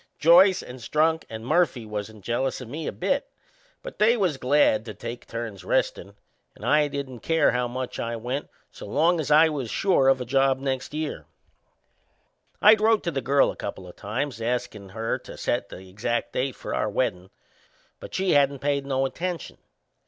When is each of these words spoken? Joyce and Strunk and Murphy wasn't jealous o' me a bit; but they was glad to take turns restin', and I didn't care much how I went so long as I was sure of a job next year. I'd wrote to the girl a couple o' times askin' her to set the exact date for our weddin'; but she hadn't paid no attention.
Joyce 0.17 0.63
and 0.63 0.79
Strunk 0.79 1.25
and 1.29 1.45
Murphy 1.45 1.85
wasn't 1.85 2.23
jealous 2.23 2.59
o' 2.59 2.65
me 2.65 2.87
a 2.87 2.91
bit; 2.91 3.29
but 3.83 3.99
they 3.99 4.17
was 4.17 4.37
glad 4.37 4.83
to 4.85 4.95
take 4.95 5.27
turns 5.27 5.63
restin', 5.63 6.15
and 6.55 6.65
I 6.65 6.87
didn't 6.87 7.19
care 7.19 7.51
much 7.67 7.97
how 7.97 8.05
I 8.07 8.15
went 8.15 8.49
so 8.71 8.87
long 8.87 9.19
as 9.19 9.29
I 9.29 9.47
was 9.49 9.69
sure 9.69 10.07
of 10.07 10.19
a 10.19 10.25
job 10.25 10.57
next 10.57 10.95
year. 10.95 11.27
I'd 12.63 12.81
wrote 12.81 13.03
to 13.03 13.11
the 13.11 13.21
girl 13.21 13.51
a 13.51 13.55
couple 13.55 13.85
o' 13.85 13.91
times 13.91 14.41
askin' 14.41 14.89
her 14.89 15.19
to 15.19 15.37
set 15.37 15.69
the 15.69 15.87
exact 15.87 16.33
date 16.33 16.55
for 16.55 16.73
our 16.73 16.89
weddin'; 16.89 17.29
but 17.99 18.15
she 18.15 18.31
hadn't 18.31 18.57
paid 18.57 18.87
no 18.87 19.05
attention. 19.05 19.59